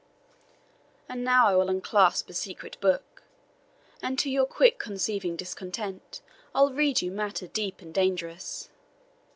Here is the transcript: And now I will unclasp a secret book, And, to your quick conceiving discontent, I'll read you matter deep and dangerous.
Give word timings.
And 1.07 1.23
now 1.23 1.45
I 1.47 1.55
will 1.55 1.69
unclasp 1.69 2.27
a 2.27 2.33
secret 2.33 2.75
book, 2.81 3.21
And, 4.01 4.17
to 4.17 4.31
your 4.31 4.47
quick 4.47 4.79
conceiving 4.79 5.35
discontent, 5.35 6.21
I'll 6.55 6.73
read 6.73 7.03
you 7.03 7.11
matter 7.11 7.45
deep 7.45 7.81
and 7.83 7.93
dangerous. 7.93 8.69